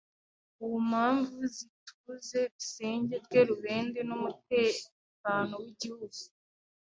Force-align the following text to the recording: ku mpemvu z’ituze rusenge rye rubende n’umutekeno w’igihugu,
ku 0.55 0.65
mpemvu 0.89 1.37
z’ituze 1.55 2.39
rusenge 2.51 3.15
rye 3.25 3.41
rubende 3.49 3.99
n’umutekeno 4.09 5.55
w’igihugu, 5.63 6.19